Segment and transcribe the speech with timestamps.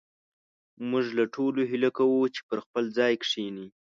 [0.89, 3.67] موږ له ټولو هيله کوو چې پر خپل ځاى کښېنئ